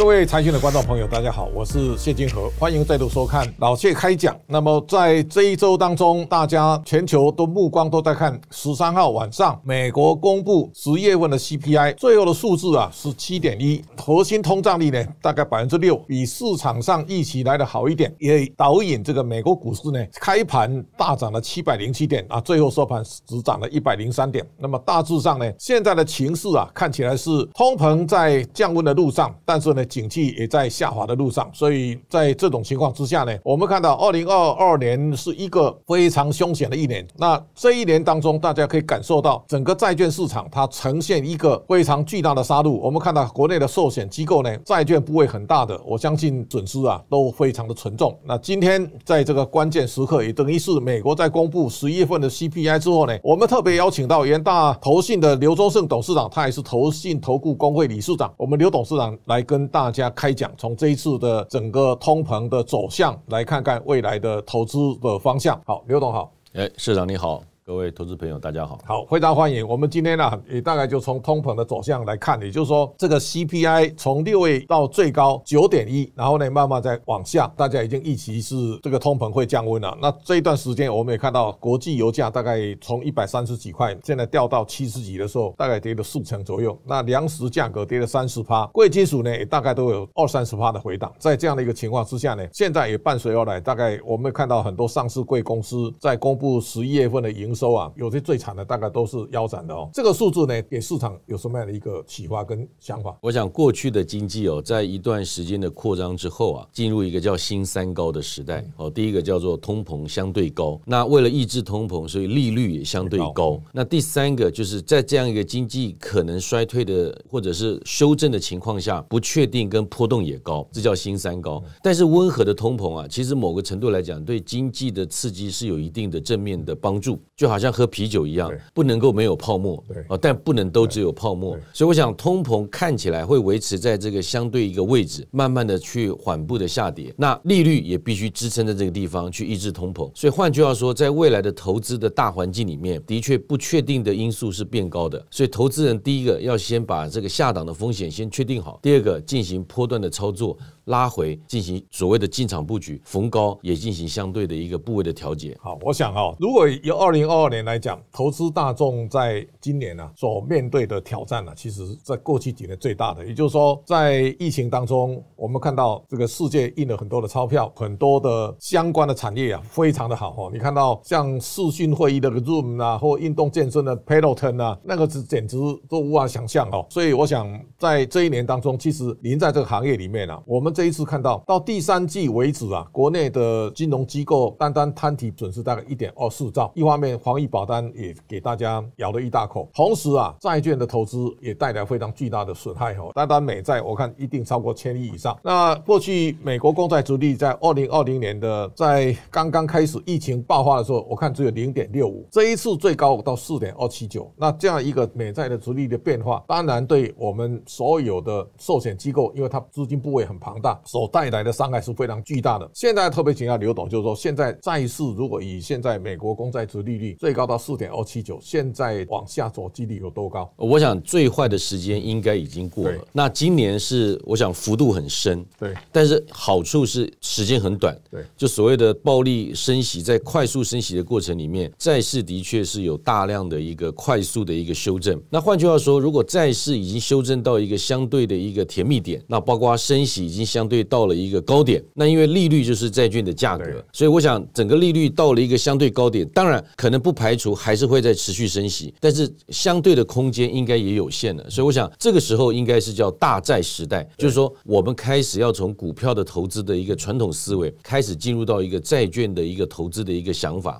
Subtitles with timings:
[0.00, 4.34] 各位财讯的观众朋友，大家好，我是谢金河，欢迎再度收看老谢开讲。
[4.46, 24.42] 那么在这一周当中，大家全球都目光都在看十三号晚上美国公布十月份的 CPI，最后的数字啊是七点一，核心通胀率呢大概百分之六，比市场上预期来的好一点，也导引这个美国股市呢开盘大涨了七百零七点啊，最后收盘只涨了一百零三点。
[24.56, 29.84] 那么大致上呢，现在的情势啊看起来是通膨在降温的路上，但是呢。
[29.90, 37.04] 景气也在下滑的路上，所以在这种情况之下呢，我们看到二零二二年是一个非常凶险的一年。
[37.16, 42.70] 那这一年当中，大家可以感受到整个债券市场它呈现一个非常巨大的杀戮。
[42.70, 48.16] 我们看到国内的寿险机构呢，债券部位很大的，我相信损失啊都非常的沉重。
[48.24, 59.79] 那今天在这个关键时刻，也等于是美国在公布十一月份的 CPI 之后呢，我们特别邀请到元大投信的刘宗圣董事长，他也是投信投顾工会理事长，我们刘董事长来跟大。
[59.80, 65.58] 大家开讲，从这一次的整个通膨的走向来看看未来的投资的方向。
[65.64, 67.42] 好，刘董好，哎，社长你好。
[67.70, 69.64] 各位投资朋友，大家好，好，非常欢迎。
[69.64, 79.96] 我们今天呢，也大概就从通膨的走向来看，也就是说，这个 CPI 从六位到最高九点一，然后呢，慢慢再往下，大家已经预期是这个通膨会降温了。
[80.02, 86.76] 那这一段时间，我们也看到国际油价大概从一百三十几块，现在掉到七十几的时候，大概跌了四成左右。
[86.84, 91.12] 那粮食价格跌了三十趴，贵金属呢也大概都有二三十趴的回档。
[91.20, 99.86] 在这样的一个情况之下呢，现在也伴随而来，大概我们看到很多上市贵公司在公布十一月份的营收收啊，有些最惨的大概都是腰斩的哦。
[99.92, 103.14] 这个数字呢，给市场有什么样的一个启发跟想法？
[103.20, 108.88] 我想过去的经济哦，在一段时间的扩张之后啊，进入一个叫新三高的时代哦。
[108.88, 113.60] 第一个叫做通膨相对高，那为了抑制通膨，所以利率也相对高。
[113.74, 121.62] 那第三个就是在这样一个经济可能衰退的或者是修正的情况下，不确定跟波动也高，这叫新三高。
[121.82, 131.58] 但是温和的通膨啊，其实某个程度来讲，对经济的刺激是有一定的正面的帮助，就好像喝啤酒一样，不能够没有泡沫，啊，但不能都只有泡沫。
[131.72, 137.12] 所以我想，通膨看起来会维持在这个相对一个位置，慢慢的去缓步的下跌。
[137.16, 140.10] 那利率也必须支撑在这个地方去抑制通膨。
[140.14, 145.24] 所以换句话说，在未来的投资的大环境里面，的确不确定的因素是变高的。
[145.30, 150.56] 所以投资人第一个要先把这个下档的风险先确定好，第二个进行波段的操作。
[150.90, 155.56] 拉回进行所谓的进场布局，逢高也进行相对的一个部位的调节。
[155.60, 170.50] 好，我想哦，如果以二零二二年来讲，投资大众在今年呢、啊、所面对的挑战呢、啊，其实在过去几年最大的，也就是说，在疫情当中，我们看到这个世界印了很多的钞票，很多的相关的产业啊，非常的好哦。
[170.52, 175.56] 你看到像视讯会议的 Zoom 啊，或运动健身的 Peloton 啊，那个是简直
[175.88, 176.84] 都无法想象哦。
[176.90, 177.48] 所以我想，
[177.78, 186.72] 在这一年当中，其实您在这个行业里面呢、啊，我们这一次看到到第三季为止啊，国内的金融机构单单摊提损失大概一点二四兆。
[186.74, 193.10] 一方面，防疫保单也给大家咬了一大口，同时啊，债券的投资也带来非常巨大的损害哦。
[193.14, 195.38] 单单美债，我看一定超过千亿以上。
[195.42, 204.32] 那过去美国公债殖利率在二零二零年的在刚刚开始疫情爆发的时候，我看只有零点六五，这一次最高到四点二七九。
[204.34, 210.69] 那这样一个美债的殖利率的变化，当然对我们所有的寿险机构，因为它资金部位很庞大。
[210.84, 212.68] 所带来的伤害是非常巨大的。
[212.74, 220.52] 现在特别请教刘董，就是说，现在债市如果以现在美国公债值利率最高到四点二七九，现在往下走几率有多高？
[220.56, 222.98] 我想最坏的时间应该已经过了。
[223.12, 235.20] 那今年是我想幅度很深，对，但是好处是时间很短，对，就所谓的暴力升息，在快速升息的过程里面，债市的确是有大量的一个快速的一个修正。
[235.30, 260.78] 那换句话说，如果债市已经修正到一个相对的一个甜蜜点，那包括升息已经相相对到了一个高点，那因为利率就是债券的价格，所以我想整个利率到了一个相对高点，当然可能不排除还是会在持续升息，但是相对的空间应该也有限了，所以我想这个时候应该是叫大债时代，就是说我们开始要从股票的投资的一个传统思维，开始进入到一个债券的一个投资的一个想法。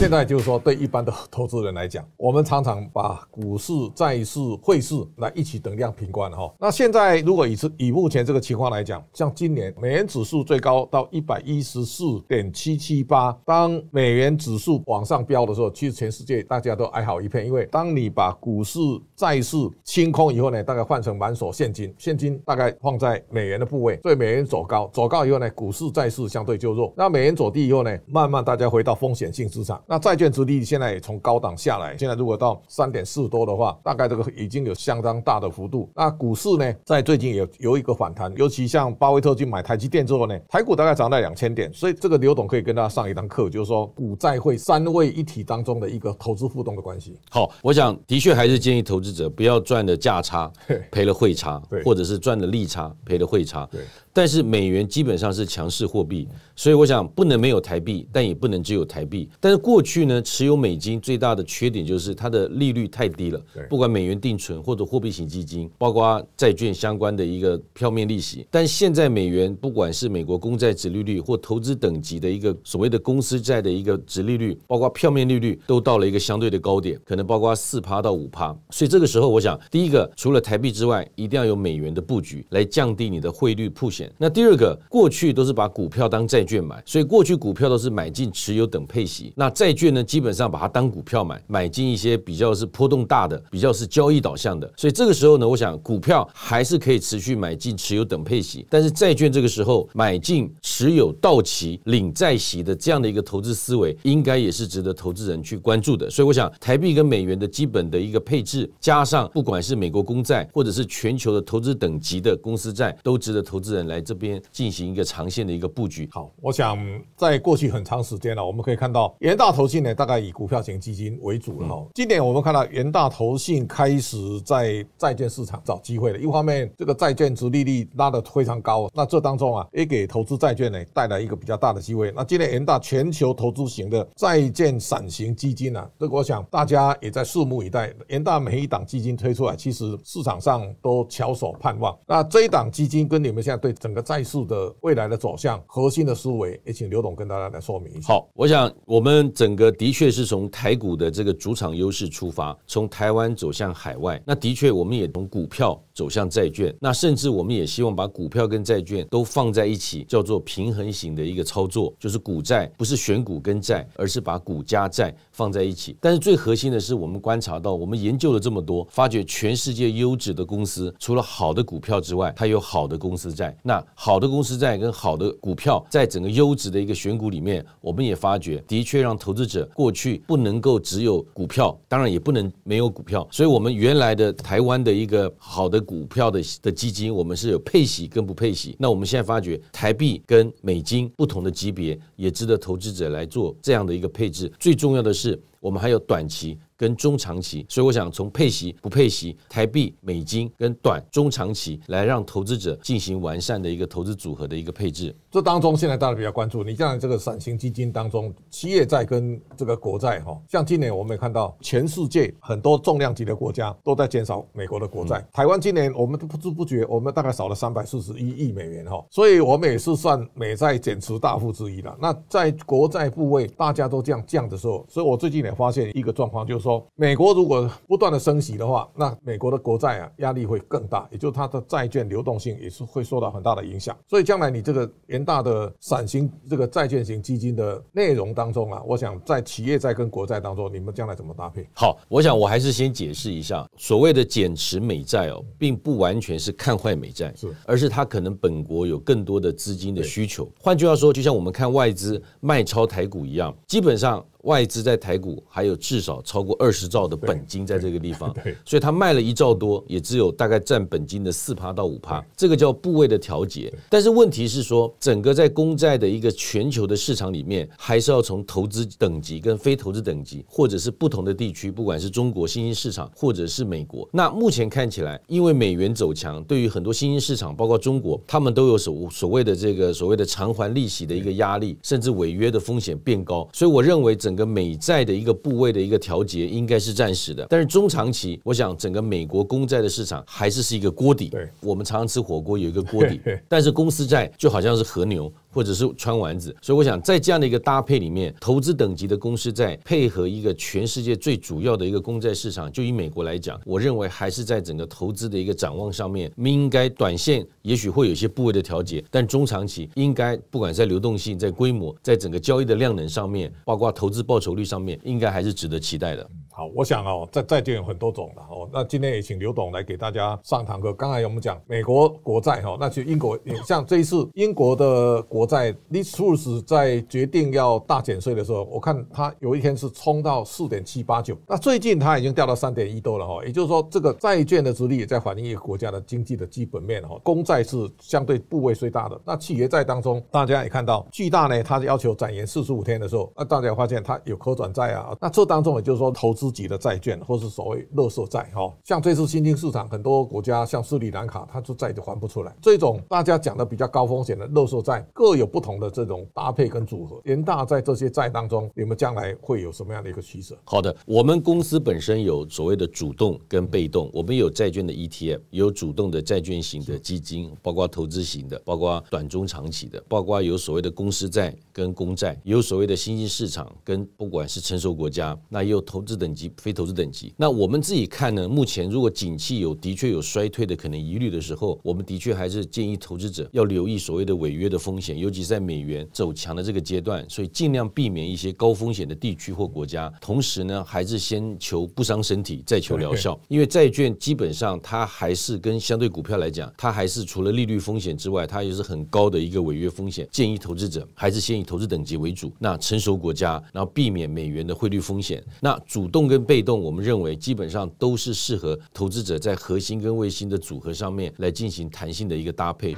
[0.00, 6.50] 现在就是说，对一般的投资人来讲，我们常常把股市、债市、汇市来一起等量平观哈。
[6.58, 18.80] 那现在如果以以目前这个情况来讲，像今年美元指数最高到一百一十四点七七八，当美元指数往上飙的时候，其实全世界大家都哀嚎一片，因为当你把股市、
[19.14, 19.54] 债市
[19.84, 26.90] 清空以后呢，大概换成满手现金，现金大概放在美元的部位，所以美元走高，走高以后呢，股市、债市相对就弱。
[26.96, 29.78] 那美元走低以后呢，慢慢大家回到风险性资产。
[29.90, 35.90] 那债券殖利率现在也从高档下来，现在如果到三点四多的话，大概这个已经有相当大的幅度。
[35.96, 47.18] 那股市呢，在最近也有一个反弹，尤其像巴菲特去买台积电之后呢，台股大概涨到两千点，所以这个刘董可以跟大家上一堂课，就是说股债会三位一体当中的一个投资互动的关系。
[47.28, 50.48] 好，我想的确还是建议投资者不要赚的价差
[50.92, 53.68] 赔了汇差，或者是赚的利差赔了汇差。
[53.72, 53.80] 对
[54.12, 59.30] 但是美元基本上是强势货币，所以我想不能没有台币，但也不能只有台币。
[59.38, 68.46] 但是过去呢，持有美金最大的缺点就是它的利率太低了，不管美元定存或者货币型基金，包括债券相关的一个票面利息。
[68.50, 78.56] 但现在美元不管是美国公债殖利率或投资等级的一个所谓的公司债的一个殖利率，包括票面利率都到了一个相对的高点，可能包括四趴到五趴。
[78.70, 84.10] 所以这个时候，我想第一个除了台币之外，一定要有美元的布局来降低你的汇率铺险。
[84.18, 89.32] 那第二个，过去都是把股票当债券买，所以过去股票都是买进持有等配息。
[89.36, 94.68] 那债债券呢，基本上把它当股票买，买进一些比较是波动大的，比较是交易导向的。
[94.76, 106.10] 所以这个时候呢，我想股票还是可以持续买进持有等配息，但是债券这个时候买进持有到期领债息的这样的一个投资思维，应该也是值得投资人去关注的。
[106.10, 116.08] 所以我想，台币跟美元的基本的一个配置，加上不管是美国公债或者是全球的投资等级的公司债，都值得投资人来这边进行一个长线的一个布局。
[116.10, 116.76] 好，我想
[117.14, 121.86] 在过去很长时间了，我们可以看到元大信呢，大概以股票型基金为主了哈。
[121.94, 126.18] 今年我们看到元大投信开始在债券市场找机会了。
[126.18, 132.12] 一方面，这个债券值利率拉得非常高，那这当中啊，也给投资债券呢带来一个比较大的机会。
[132.14, 137.92] 那今年元大全球投资型的债券散型基金呢，这个我想大家也在拭目以待。
[138.08, 141.96] 元大每一档基金推出来，其实市场上都翘首盼望。
[142.06, 148.08] 那这一档基金跟你们现在对整个债市的未来的走向、核心的思维，也请刘董跟大家来说明一下。
[148.12, 154.22] 好，我想我们整个的确是从台股的这个主场优势出发，从台湾走向海外。
[154.26, 156.76] 那的确，我们也从股票走向债券。
[156.78, 165.96] 那甚至我们也希望把股票跟债券都放在一起，叫做平衡型的一个操作，就是股债不是选股跟债，而是把股加债放在一起。
[166.02, 173.56] 但是最核心的是，我们观察到，我们研究了这么多，发觉全世界优质的公司，除了好的股票之外，它有好的公司债。
[173.62, 183.24] 那好的公司债跟好的股票，在整个优质的一个选股里面，我们也发觉，的确让投投资者过去不能够只有股票，当然也不能没有股票。
[183.30, 188.74] 所以，我们原来的台湾的一个好的股票的的基金，我们是有配息跟不配息。
[188.76, 194.52] 那我们现在发觉，台币跟美金不同的级别，也值得投资者来做这样的一个配置。
[194.58, 196.58] 最重要的是，我们还有短期。
[196.80, 205.14] 跟中长期，所以我想从配息不配息、台币、美金跟短中长期来让投资者进行完善的一个投资组合的一个配置。
[205.30, 215.24] 这当中现在大家比较关注，你像这个闪型基金当中，企业债跟这个国债哈，像今年我们也看到全世界很多重量级的国家都在减少美国的国债。
[215.32, 221.96] 台湾今年我们都不知不觉，我们大概少了三百四十一亿美元哈，所以我们也是算美债减持大户之一了。
[222.00, 226.84] 那在国债部位大家都这样降的时候，所以我最近也发现一个状况，就是说。
[226.96, 233.96] 美国如果不断的升息的话，那美国的国债啊压力会更大，也就是它的债券流动性也是会受到很大的影响。
[234.08, 241.68] 所以将来你这个元大的伞型这个债券型基金的内容当中啊，我想在企业债跟国债当中，你们将来怎么搭配？
[241.74, 250.50] 好，我想我还是先解释一下，所谓的减持美债哦，并不完全是看坏美债，是，而是它可能本国有更多的资金的需求。
[250.58, 254.24] 换句话说，就像我们看外资卖超台股一样，基本上。
[254.42, 263.72] 外资在台股还有至少超过二十兆的本金在这个地方， 所以他卖了一兆多，也只有大概占本金的四趴到五趴，这个叫部位的调节。
[263.88, 274.08] 但是问题是说，整个在公债的一个全球的市场里面，还是要从投资等级跟非投资等级，或者是不同的地区，不管是中国新兴市场或者是美国。
[274.12, 283.48] 那目前看起来，因为美元走强，对于很多新兴市场，包括中国，他们都有所所谓的这个所谓的偿还利息的一个压力，甚至违约的风险变高。
[283.52, 291.30] 所以我认为整整个美债的一个部位的一个调节应该是暂时的，但是中长期，我想整个美国公债的市场还是是一个锅底。
[291.30, 295.32] 对，我们常常吃火锅有一个锅底， 但是公司债就好像是和牛。
[295.50, 316.28] 或者是川丸子，所以我想在这样的一个搭配里面，投资等级的公司在配合一个全世界最主要的一个公债市场，就以美国来讲，我认为还是在整个投资的一个展望上面，应该短线也许会有一些部位的调节，但中长期应该不管在流动性、在规模、在整个交易的量能上面，包括投资报酬率上面，应该还是值得期待的。
[316.60, 318.68] 好，我想哦，债债券有很多种的哦。
[318.70, 320.92] 那今天也请刘董来给大家上堂课。
[320.92, 333.42] 刚才我们讲美国国债哈，那就英国像这一次英国的国债，Liz Truss 在决定要大减税的时候，我看它有一天是冲到四点七八九，那最近它已经掉到三点一多了哈。
[333.46, 337.18] 也就是说，这个债券的殖利率也在反映一个国家的经济的基本面哈。
[337.22, 352.54] 公债是相对部位最大的，那企业债当中，大家也看到巨大呢，它要求展延四十五天的时候，那大家发现它有可转债啊，那这当中也就是说投资级的债券，或是所谓垃圾债哈，像这次新兴市场很多国家，像斯里兰卡，它就债就还不出来。
[352.60, 357.20] 这种大家讲的比较高风险的垃圾债，各有不同的这种搭配跟组合。
[357.24, 360.56] 联大在这些债当中，你们将来会有什么样的一个取舍？
[360.64, 377.32] 好的，我们公司本身有所谓的主动跟被动，我们有债券的 ETF，有主动的债券型的基金，包括投资型的，包括短中长期的，包括有所谓的公司债跟公债，有所谓的新兴市场跟不管是成熟国家，那也有投资等级、非投资等级。
[377.36, 390.12] 那我们自己看呢，目前如果景气有的确有衰退的可能疑虑的时候，我们的确还是建议投资者要留意所谓的违约的风险，尤其在美元走强的这个阶段，所以尽量避免一些高风险的地区或国家。
[390.20, 393.38] 同时呢，还是先求不伤身体，再求疗效。
[393.48, 400.28] 因为债券基本上它还是跟相对股票来讲，它还是除了利率风险之外，它也是很高的一个违约风险。
[400.30, 402.52] 建议投资者还是先以投资等级为主。
[402.58, 405.42] 那成熟国家，然后避免美元的汇率风险。
[405.60, 412.94] 那主动动跟被动，我们认为基本上都是适合投资者在核心跟卫星的组合上面来进行弹性的一个搭配。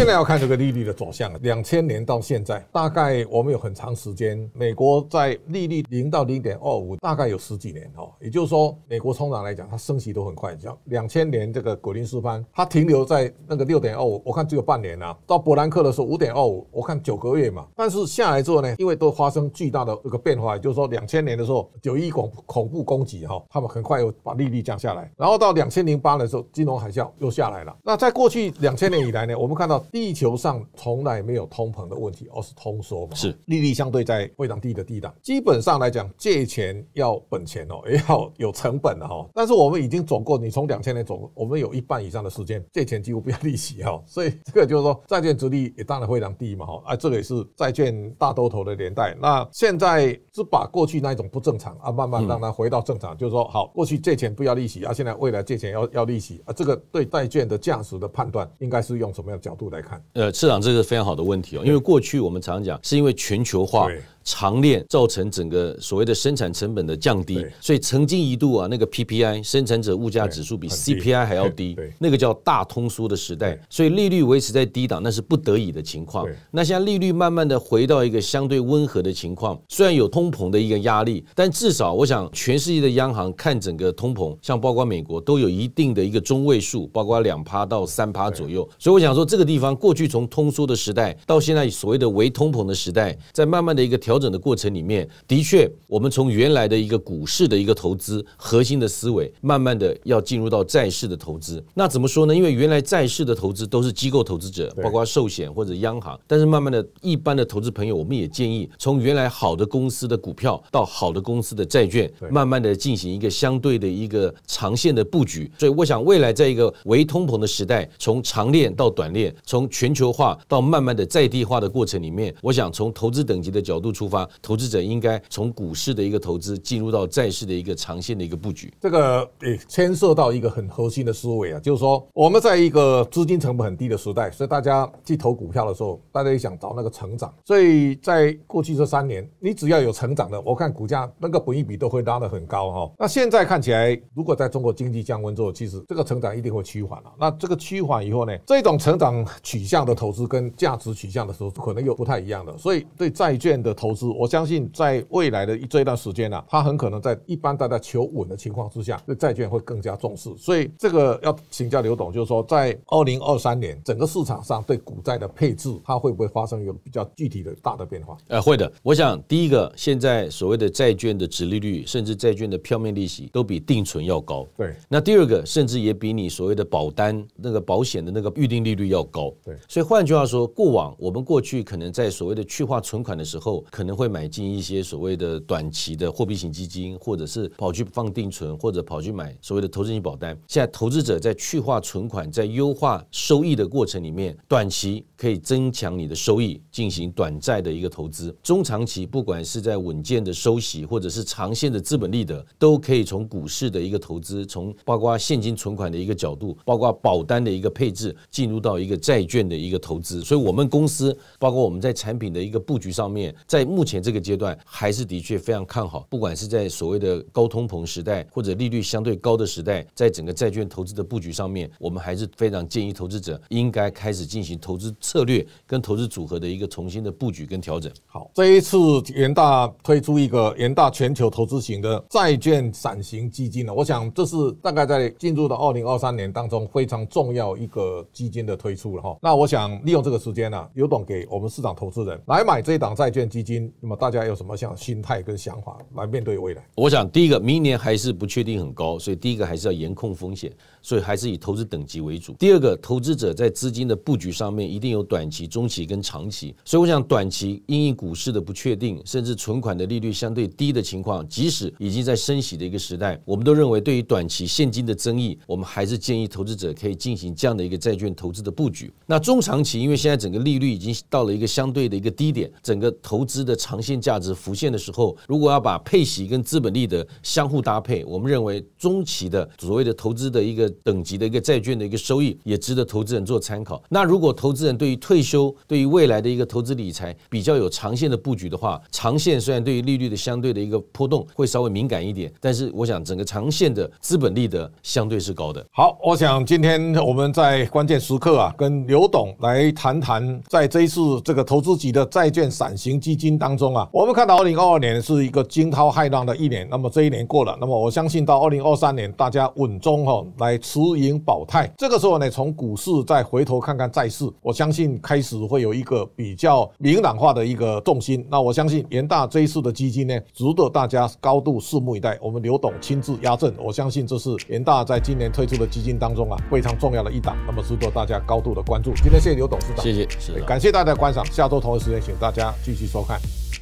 [0.00, 1.38] 现在要看这个利率的走向了。
[1.42, 8.10] 两千年到现在，大概我们有很长时间，美国在利率零到零点二五，大概有十几年哦。
[8.18, 10.56] 也就是说，美国通常来讲，它升息都很快。
[10.58, 15.14] 像两千年这个格林斯潘，它停留在那个六点二五，我看只有半年啊。
[15.26, 17.66] 到伯南克的时候五点二五，我看九个月嘛。
[17.76, 25.12] 但是下来之后呢，因为都发生巨大的这个变化，也就是说两千年的时候九一恐恐怖攻击哈，他们很快又把利率降下来。
[25.18, 27.76] 然后到两千零八的时候，金融海啸又下来了。
[27.82, 29.84] 那在过去两千年以来呢，我们看到。
[29.90, 33.14] 地球上从来没有通膨的问题，而是通缩嘛。
[33.14, 35.14] 是利率相对在非常低的地档。
[35.22, 39.28] 基本上来讲，借钱要本钱哦， 也要有成本的哈。
[39.34, 44.00] 但是我们已经走过，你从两千年走，我们有一半以上的时间借钱几乎不要利息哈。
[44.06, 46.82] 所以这个就是说，债券殖利率也当然非常低嘛哈。
[46.86, 49.16] 啊，这个也是债券大多头的年代。
[49.20, 59.79] 那现在是把过去那一种不正常啊，慢慢让它回到正常，就是说，好，过去借钱不要利息啊，现在未来借钱要要利息啊，这个对债券的价值的判断，应该是用什么样的角度来？
[59.82, 63.88] 看，呃，市长，这个非常好的问题哦，因为过去我们常讲，是因为全球化。
[64.22, 76.26] 长链造成整个所谓的生产成本的降低，所以曾经一度啊，那个 PPI 生产者物价指数比 CPI 还要低，那个叫大通缩的时代，所以利率维持在低档，那是不得已的情况。
[76.50, 88.68] 那现在利率慢慢的回到一个相对温和的情况，虽然有通膨的一个压力，但至少我想全世界的央行看整个通膨，像包括美国都有一定的一个中位数，包括两趴到三趴左右。
[88.78, 94.09] 所以我想说，这个地方过去从通缩的时代到现在所谓的微通膨的时代，在慢慢的一个调。
[94.10, 101.64] 调整的过程里面，的确，我们从原来的一个股市的一个投资核心的思维，慢慢的要进入到债市的投资。
[101.74, 102.34] 那怎么说呢？
[102.34, 106.18] 因为原来债市的投资都是机构投资者，包括寿险或者央行。
[106.26, 115.48] 但是慢慢的，一般的投资朋友，我们也建议从原来好的公司的股票到好的公司的债券，慢慢的进行一个相对的一个长线的布局。
[115.56, 128.72] 所以我想，未来在一个微通膨的时代，从长链到短链，从全球化到慢慢的在地化的过程里面，我想从投资等级的角度出出发，投资者应该从股市的一个投资进入到债市的一个长线的一个布局。
[128.80, 137.30] 这个也牵涉到一个很核心的思维啊，就是说我们在一个资金成本很低的时代，所以大家去投股票的时候，大家也想找那个成长。
[137.44, 142.90] 所以在过去这三年，你只要有成长的，我看股价那个本益比都会拉得很高哈。
[142.98, 147.12] 那现在看起来，如果在中国经济降温之后，其实这个成长一定会趋缓了。
[147.18, 152.56] 那这个趋缓以后呢，这种成长取向的投资跟价值取向的时候，可能又不太一样的。
[152.56, 154.30] 所以对债券的投资，我。
[154.30, 160.30] 相信在未来的这一段时间呢，它很可能在一般大家求稳的情况之下，对债券会更加重视。
[160.38, 168.16] 所以这个要请教刘董，就是说在二零二三年整个市场上对股债的配置，它会不会发生一个比较具体的大的变化？
[168.28, 168.72] 呃，会的。
[168.84, 174.46] 我想第一个，现在所谓的债券的值利率，甚至债券的票面利息都比定存要高。
[174.56, 174.76] 对。
[174.88, 179.34] 那第二个，甚至也比你所谓的保单那个保险的那个预定利率要高。
[179.44, 179.56] 对。
[179.68, 190.38] 所以换句话说，过往我们过去可能在所谓的去化存款的时候，可可能会买进一些所谓的短期的货币型基金，或者是跑去放定存，或者跑去买所谓的投资型保单。
[190.46, 210.20] 现在投资者在去化存款，在优化收益的过程里面，短期可以增强你的收益，进行短债的一个投资；中长期，不管是在稳健的收息，或者是长线的资本利得，都可以从股市的一个投资，从包括现金存款的一个角度，包括保单的一个配置，进入到一个债券的一个投资。
[210.20, 216.06] 所以，我们公司包括我们在产品的一个布局上面，在目前这个阶段，还是的确非常看好。
[216.10, 227.90] 不管是在所谓的高通膨时代，或者利率相对高的时代，在整个债券投资的布局上面，我们还是非常建议投资者应该开始进行投资策略跟投资组合的一个重新的布局跟调整。
[228.06, 228.78] 好，这一次
[229.14, 239.16] 元大推出一个元大全球投资型的债券闪型基金呢，我想这是大概在进入到二零二三年当中非常重要一个基金的推出了哈。
[239.20, 246.64] 那我想利用这个时间呢，刘董给我们市场投资人来买这一档债券基金，那么大家有什么像心态跟想法来面对未来？
[246.76, 250.52] 我想第一个，明年还是不确定很高，所以第一个还是要严控风险，
[250.82, 252.32] 所以还是以投资等级为主。
[252.34, 268.92] 第二个，投资者在资金的布局上面一定有短期、中期跟长期，所以我想短期因应股市的不确定，甚至存款的利率相对低的情况，即使已经在升息的一个时代，我们都认为对于短期现金的增益，我们还是建议投资者可以进行这样的一个债券投资的布局。
[269.06, 283.82] 那中长期，因为现在整个利率已经到了一个相对的一个低点，整个投资的的长线价值浮现的时候，如果要把配息跟资本利得相互搭配，我们认为中期的所谓的投资的一个等级的一个债券的一个收益，也值得投资人做参考。
[283.88, 295.66] 那如果投资人对于退休、对于未来的一个投资理财比较有长线的布局的话，长线虽然对于利率的相对的一个波动会稍微敏感一点，但是我想整个长线的资本利得相对是高的。
[295.72, 318.24] 好，我想今天我们在关键时刻啊，跟刘董来谈谈，在这一次这个投资级的债券闪型基金当中啊，我们看到二零二二年是一个惊涛骇浪的一年，那么这一年过了，那么我相信到二零二三年，大家稳中哈来持盈保泰，这个时候呢，从股市再回头看看债市，我相信开始会有一个比较明朗化的一个重心。
[318.30, 322.18] 那我相信元大这一次的基金呢，值得大家高度拭目以待。
[322.20, 328.92] 我们刘董亲自压阵，我相信这是元大在今年推出的基金当中啊非常重要的一档，那么值得大家高度的关注。
[328.94, 333.19] 今天谢谢刘董事长，谢谢，谢谢，感谢大家观赏，下周同一时间请大家继续收看。
[333.22, 333.59] Bye.